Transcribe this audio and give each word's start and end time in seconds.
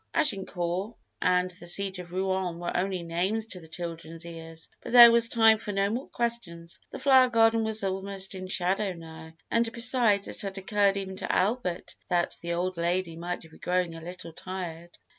Agincourt 0.15 0.95
and 1.21 1.51
the 1.59 1.67
siege 1.67 1.99
of 1.99 2.11
Rouen 2.11 2.57
were 2.57 2.75
only 2.75 3.03
names 3.03 3.45
to 3.45 3.59
the 3.59 3.67
children's 3.67 4.25
ears. 4.25 4.67
But 4.81 4.93
there 4.93 5.11
was 5.11 5.29
time 5.29 5.59
for 5.59 5.71
no 5.73 5.91
more 5.91 6.07
questions; 6.09 6.79
the 6.89 6.97
flower 6.97 7.29
garden 7.29 7.63
was 7.63 7.83
almost 7.83 8.33
all 8.33 8.41
in 8.41 8.47
shadow 8.47 8.93
now, 8.93 9.33
and 9.51 9.71
besides 9.71 10.27
it 10.27 10.41
had 10.41 10.57
occurred 10.57 10.97
even 10.97 11.17
to 11.17 11.31
Albert 11.31 11.95
that 12.07 12.35
the 12.41 12.53
"old 12.53 12.77
lady" 12.77 13.15
might 13.15 13.41
be 13.41 13.49
growing 13.59 13.93
a 13.93 14.01
little 14.01 14.33
tired. 14.33 14.97